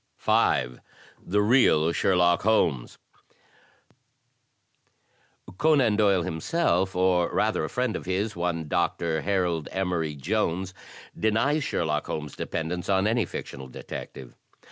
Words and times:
>> 0.09 0.17
5. 0.17 0.79
The 1.23 1.43
Real 1.43 1.91
Sherlock 1.91 2.41
Holmes 2.41 2.97
Conan 5.59 5.95
Doyle 5.95 6.23
himself, 6.23 6.95
or 6.95 7.29
rather 7.31 7.63
a 7.63 7.69
friend 7.69 7.95
of 7.95 8.07
his, 8.07 8.35
one 8.35 8.67
Doctor 8.67 9.21
Harold 9.21 9.69
Emery 9.71 10.15
Jones, 10.15 10.73
denies 11.15 11.63
Sherlock 11.63 12.07
Holmes' 12.07 12.35
dependence 12.35 12.87
APPLIED 12.87 13.03
PRINCIPLES 13.03 13.03
IO9 13.03 13.11
on 13.11 13.15
any 13.15 13.25
fictional 13.27 13.67
detective. 13.67 14.35